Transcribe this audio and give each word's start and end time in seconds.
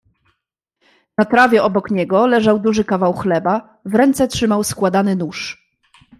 "Na 1.17 1.25
trawie 1.25 1.63
obok 1.63 1.91
niego 1.91 2.27
leżał 2.27 2.59
duży 2.59 2.83
kawał 2.85 3.13
chleba, 3.13 3.77
w 3.85 3.95
ręce 3.95 4.27
trzymał 4.27 4.63
składany 4.63 5.15
nóż." 5.15 5.65